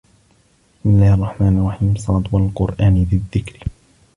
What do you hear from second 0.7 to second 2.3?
بِسمِ اللَّهِ الرَّحمنِ الرَّحيمِ ص